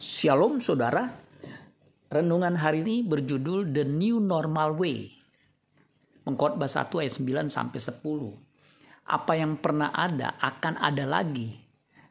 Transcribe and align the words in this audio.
Shalom 0.00 0.64
saudara, 0.64 1.12
renungan 2.08 2.56
hari 2.56 2.80
ini 2.80 3.04
berjudul 3.04 3.68
The 3.68 3.84
New 3.84 4.16
Normal 4.16 4.72
Way. 4.80 5.12
Mengkhotbah 6.24 6.72
1 6.72 6.88
ayat 7.04 7.20
9 7.20 7.52
sampai 7.52 7.76
10. 7.76 8.00
Apa 9.04 9.36
yang 9.36 9.60
pernah 9.60 9.92
ada 9.92 10.40
akan 10.40 10.80
ada 10.80 11.04
lagi 11.04 11.52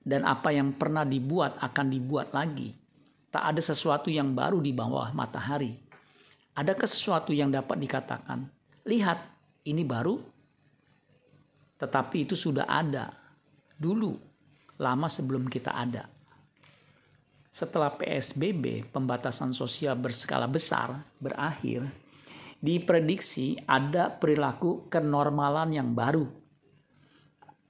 dan 0.00 0.24
apa 0.24 0.48
yang 0.56 0.72
pernah 0.80 1.04
dibuat 1.04 1.60
akan 1.60 1.92
dibuat 1.92 2.32
lagi. 2.32 2.72
Tak 3.28 3.52
ada 3.52 3.60
sesuatu 3.60 4.08
yang 4.08 4.32
baru 4.32 4.64
di 4.64 4.72
bawah 4.72 5.12
matahari. 5.12 5.76
Adakah 6.56 6.88
sesuatu 6.88 7.36
yang 7.36 7.52
dapat 7.52 7.84
dikatakan, 7.84 8.48
lihat 8.88 9.28
ini 9.68 9.84
baru? 9.84 10.24
Tetapi 11.76 12.24
itu 12.24 12.32
sudah 12.32 12.64
ada 12.64 13.12
dulu, 13.76 14.16
lama 14.80 15.04
sebelum 15.12 15.52
kita 15.52 15.76
ada 15.76 16.13
setelah 17.54 17.94
PSBB, 17.94 18.90
pembatasan 18.90 19.54
sosial 19.54 19.94
berskala 19.94 20.50
besar, 20.50 21.06
berakhir, 21.22 21.86
diprediksi 22.58 23.54
ada 23.62 24.10
perilaku 24.10 24.90
kenormalan 24.90 25.70
yang 25.70 25.94
baru 25.94 26.26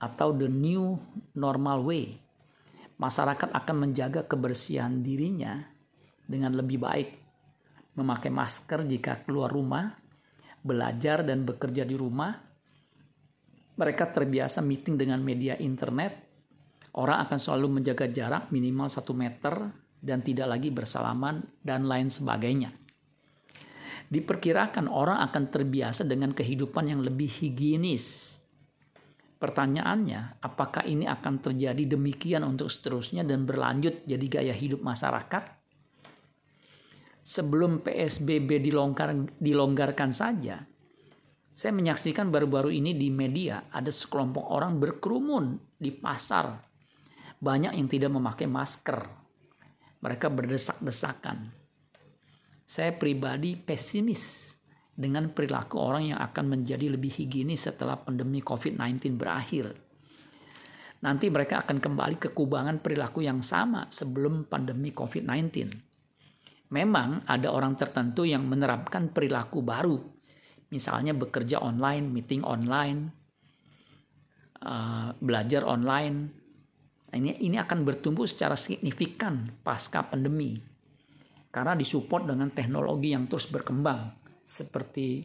atau 0.00 0.32
the 0.32 0.48
new 0.48 0.96
normal 1.36 1.84
way. 1.84 2.16
Masyarakat 2.96 3.52
akan 3.52 3.76
menjaga 3.76 4.24
kebersihan 4.24 5.04
dirinya 5.04 5.60
dengan 6.24 6.56
lebih 6.56 6.80
baik, 6.80 7.10
memakai 8.00 8.32
masker 8.32 8.88
jika 8.88 9.20
keluar 9.28 9.52
rumah, 9.52 9.92
belajar 10.64 11.28
dan 11.28 11.44
bekerja 11.44 11.84
di 11.84 11.92
rumah. 11.92 12.32
Mereka 13.76 14.16
terbiasa 14.16 14.64
meeting 14.64 14.96
dengan 14.96 15.20
media 15.20 15.60
internet, 15.60 16.33
Orang 16.94 17.26
akan 17.26 17.38
selalu 17.42 17.82
menjaga 17.82 18.06
jarak 18.06 18.54
minimal 18.54 18.86
1 18.86 19.02
meter 19.18 19.54
dan 19.98 20.22
tidak 20.22 20.46
lagi 20.46 20.70
bersalaman 20.70 21.42
dan 21.58 21.90
lain 21.90 22.06
sebagainya. 22.06 22.70
Diperkirakan 24.06 24.86
orang 24.86 25.18
akan 25.26 25.50
terbiasa 25.50 26.06
dengan 26.06 26.30
kehidupan 26.30 26.86
yang 26.86 27.02
lebih 27.02 27.26
higienis. 27.26 28.36
Pertanyaannya, 29.42 30.38
apakah 30.38 30.86
ini 30.86 31.10
akan 31.10 31.42
terjadi 31.42 31.98
demikian 31.98 32.46
untuk 32.46 32.70
seterusnya 32.70 33.26
dan 33.26 33.42
berlanjut 33.42 34.06
jadi 34.06 34.26
gaya 34.30 34.54
hidup 34.54 34.84
masyarakat? 34.84 35.50
Sebelum 37.24 37.82
PSBB 37.82 38.60
dilonggar, 38.60 39.16
dilonggarkan 39.42 40.14
saja, 40.14 40.62
saya 41.50 41.72
menyaksikan 41.74 42.28
baru-baru 42.28 42.70
ini 42.70 42.94
di 42.94 43.08
media 43.10 43.66
ada 43.72 43.90
sekelompok 43.90 44.46
orang 44.52 44.78
berkerumun 44.78 45.58
di 45.80 45.90
pasar 45.90 46.73
banyak 47.44 47.76
yang 47.76 47.88
tidak 47.92 48.08
memakai 48.08 48.48
masker. 48.48 49.04
Mereka 50.00 50.32
berdesak-desakan. 50.32 51.52
Saya 52.64 52.96
pribadi 52.96 53.60
pesimis 53.60 54.56
dengan 54.96 55.28
perilaku 55.36 55.76
orang 55.76 56.16
yang 56.16 56.20
akan 56.24 56.56
menjadi 56.56 56.88
lebih 56.88 57.12
higienis 57.12 57.68
setelah 57.68 58.00
pandemi 58.00 58.40
COVID-19 58.40 59.20
berakhir. 59.20 59.76
Nanti 61.04 61.28
mereka 61.28 61.60
akan 61.60 61.84
kembali 61.84 62.16
ke 62.16 62.32
kubangan 62.32 62.80
perilaku 62.80 63.20
yang 63.20 63.44
sama 63.44 63.84
sebelum 63.92 64.48
pandemi 64.48 64.96
COVID-19. 64.96 65.68
Memang 66.72 67.28
ada 67.28 67.52
orang 67.52 67.76
tertentu 67.76 68.24
yang 68.24 68.48
menerapkan 68.48 69.12
perilaku 69.12 69.60
baru, 69.60 70.00
misalnya 70.72 71.12
bekerja 71.12 71.60
online, 71.60 72.08
meeting 72.08 72.40
online, 72.40 73.12
uh, 74.64 75.12
belajar 75.20 75.68
online, 75.68 76.43
ini 77.14 77.38
ini 77.40 77.56
akan 77.56 77.86
bertumbuh 77.86 78.26
secara 78.26 78.58
signifikan 78.58 79.54
pasca 79.62 80.02
pandemi 80.02 80.74
karena 81.54 81.78
disupport 81.78 82.34
dengan 82.34 82.50
teknologi 82.50 83.14
yang 83.14 83.30
terus 83.30 83.46
berkembang 83.46 84.10
seperti 84.42 85.22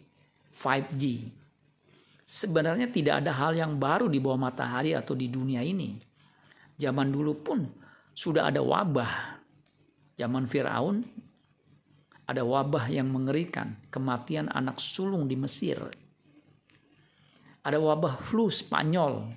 5G. 0.53 1.03
Sebenarnya 2.29 2.93
tidak 2.93 3.25
ada 3.25 3.33
hal 3.33 3.57
yang 3.57 3.81
baru 3.81 4.05
di 4.05 4.21
bawah 4.21 4.37
matahari 4.37 4.93
atau 4.93 5.17
di 5.17 5.25
dunia 5.25 5.65
ini. 5.65 5.97
Zaman 6.77 7.09
dulu 7.09 7.33
pun 7.41 7.65
sudah 8.13 8.53
ada 8.53 8.61
wabah. 8.61 9.41
Zaman 10.13 10.45
Firaun 10.45 11.01
ada 12.29 12.45
wabah 12.45 12.85
yang 12.93 13.09
mengerikan, 13.09 13.81
kematian 13.89 14.53
anak 14.53 14.77
sulung 14.77 15.25
di 15.25 15.33
Mesir. 15.33 15.81
Ada 17.65 17.81
wabah 17.81 18.21
flu 18.21 18.53
Spanyol 18.53 19.33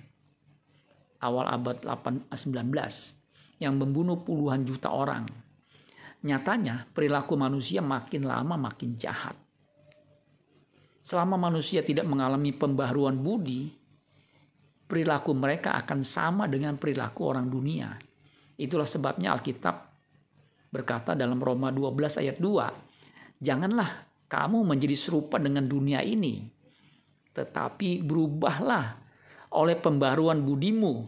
awal 1.22 1.46
abad 1.46 1.78
19 1.86 2.34
yang 3.62 3.78
membunuh 3.78 4.20
puluhan 4.26 4.66
juta 4.66 4.90
orang. 4.90 5.24
Nyatanya 6.22 6.90
perilaku 6.90 7.38
manusia 7.38 7.78
makin 7.78 8.26
lama 8.26 8.58
makin 8.58 8.98
jahat. 8.98 9.38
Selama 11.02 11.34
manusia 11.34 11.82
tidak 11.82 12.06
mengalami 12.06 12.54
pembaharuan 12.54 13.18
budi, 13.18 13.74
perilaku 14.86 15.34
mereka 15.34 15.74
akan 15.82 16.06
sama 16.06 16.46
dengan 16.46 16.78
perilaku 16.78 17.26
orang 17.26 17.50
dunia. 17.50 17.98
Itulah 18.54 18.86
sebabnya 18.86 19.34
Alkitab 19.34 19.76
berkata 20.70 21.18
dalam 21.18 21.42
Roma 21.42 21.74
12 21.74 22.22
ayat 22.22 22.38
2, 22.38 23.42
Janganlah 23.42 24.06
kamu 24.30 24.62
menjadi 24.62 24.94
serupa 24.94 25.42
dengan 25.42 25.66
dunia 25.66 25.98
ini, 26.06 26.46
tetapi 27.34 27.98
berubahlah 28.06 29.01
oleh 29.52 29.76
pembaruan 29.76 30.42
budimu 30.42 31.06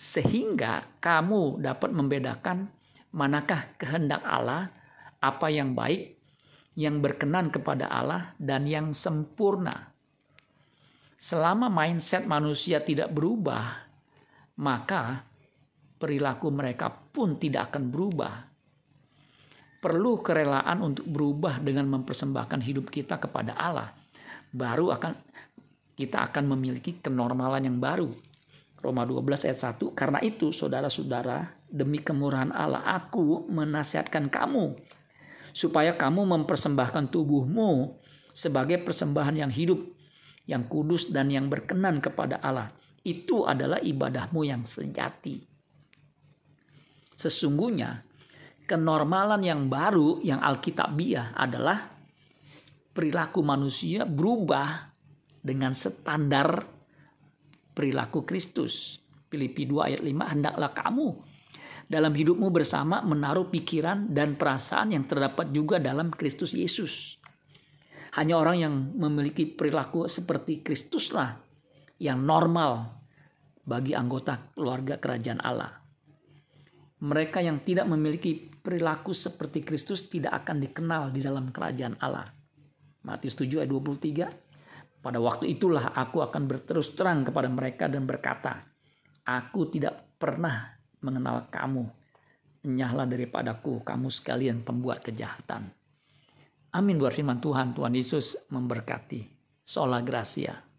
sehingga 0.00 0.96
kamu 1.02 1.60
dapat 1.60 1.90
membedakan 1.92 2.72
manakah 3.12 3.74
kehendak 3.76 4.24
Allah, 4.24 4.72
apa 5.20 5.52
yang 5.52 5.76
baik, 5.76 6.16
yang 6.78 7.02
berkenan 7.02 7.52
kepada 7.52 7.90
Allah 7.90 8.32
dan 8.40 8.64
yang 8.64 8.96
sempurna. 8.96 9.92
Selama 11.20 11.68
mindset 11.68 12.24
manusia 12.24 12.80
tidak 12.80 13.12
berubah, 13.12 13.84
maka 14.56 15.28
perilaku 16.00 16.48
mereka 16.48 16.88
pun 16.88 17.36
tidak 17.36 17.74
akan 17.74 17.92
berubah. 17.92 18.34
Perlu 19.80 20.24
kerelaan 20.24 20.80
untuk 20.80 21.04
berubah 21.08 21.60
dengan 21.60 21.88
mempersembahkan 21.92 22.60
hidup 22.64 22.88
kita 22.88 23.20
kepada 23.20 23.52
Allah. 23.52 23.92
Baru 24.48 24.88
akan 24.92 25.12
kita 26.00 26.32
akan 26.32 26.56
memiliki 26.56 26.96
kenormalan 27.04 27.68
yang 27.68 27.76
baru. 27.76 28.08
Roma 28.80 29.04
12 29.04 29.44
ayat 29.44 29.76
1. 29.76 29.92
Karena 29.92 30.18
itu 30.24 30.56
saudara-saudara, 30.56 31.68
demi 31.68 32.00
kemurahan 32.00 32.48
Allah 32.48 32.80
aku 32.88 33.44
menasihatkan 33.52 34.32
kamu 34.32 34.80
supaya 35.52 35.92
kamu 36.00 36.24
mempersembahkan 36.24 37.12
tubuhmu 37.12 38.00
sebagai 38.32 38.80
persembahan 38.80 39.36
yang 39.36 39.52
hidup, 39.52 39.84
yang 40.48 40.64
kudus 40.64 41.12
dan 41.12 41.28
yang 41.28 41.52
berkenan 41.52 42.00
kepada 42.00 42.40
Allah. 42.40 42.72
Itu 43.04 43.44
adalah 43.44 43.84
ibadahmu 43.84 44.40
yang 44.48 44.64
sejati. 44.64 45.44
Sesungguhnya 47.20 48.00
kenormalan 48.64 49.44
yang 49.44 49.68
baru 49.68 50.24
yang 50.24 50.40
alkitabiah 50.40 51.36
adalah 51.36 51.92
perilaku 52.96 53.44
manusia 53.44 54.08
berubah 54.08 54.89
dengan 55.40 55.72
standar 55.72 56.68
perilaku 57.72 58.28
Kristus. 58.28 59.00
Filipi 59.30 59.62
2 59.62 59.88
ayat 59.94 60.02
5, 60.02 60.32
hendaklah 60.34 60.70
kamu 60.74 61.08
dalam 61.90 62.14
hidupmu 62.14 62.50
bersama 62.54 63.02
menaruh 63.02 63.50
pikiran 63.50 64.10
dan 64.10 64.34
perasaan 64.34 64.94
yang 64.94 65.06
terdapat 65.06 65.50
juga 65.50 65.82
dalam 65.82 66.10
Kristus 66.10 66.54
Yesus. 66.54 67.18
Hanya 68.18 68.38
orang 68.38 68.56
yang 68.58 68.74
memiliki 68.98 69.46
perilaku 69.46 70.10
seperti 70.10 70.66
Kristuslah 70.66 71.38
yang 72.02 72.26
normal 72.26 72.90
bagi 73.62 73.94
anggota 73.94 74.50
keluarga 74.50 74.98
kerajaan 74.98 75.38
Allah. 75.38 75.78
Mereka 77.06 77.38
yang 77.38 77.62
tidak 77.62 77.86
memiliki 77.86 78.50
perilaku 78.50 79.14
seperti 79.14 79.62
Kristus 79.62 80.10
tidak 80.10 80.42
akan 80.42 80.58
dikenal 80.58 81.14
di 81.14 81.22
dalam 81.22 81.54
kerajaan 81.54 81.96
Allah. 82.02 82.26
Matius 83.06 83.38
7 83.38 83.62
ayat 83.62 83.70
23 83.70 84.49
pada 85.00 85.16
waktu 85.16 85.56
itulah 85.56 85.96
aku 85.96 86.20
akan 86.20 86.44
berterus 86.44 86.92
terang 86.92 87.24
kepada 87.24 87.48
mereka 87.48 87.88
dan 87.88 88.04
berkata, 88.04 88.68
Aku 89.24 89.68
tidak 89.72 90.16
pernah 90.20 90.76
mengenal 91.00 91.48
kamu. 91.48 91.88
Enyahlah 92.60 93.08
daripadaku, 93.08 93.80
kamu 93.80 94.12
sekalian 94.12 94.60
pembuat 94.60 95.00
kejahatan. 95.00 95.72
Amin 96.76 97.00
buat 97.00 97.16
firman 97.16 97.40
Tuhan. 97.40 97.72
Tuhan 97.72 97.96
Yesus 97.96 98.36
memberkati. 98.52 99.26
Sola 99.64 100.04
Gracia. 100.04 100.69